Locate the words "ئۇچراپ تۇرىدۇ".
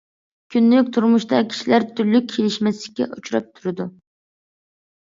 3.13-3.89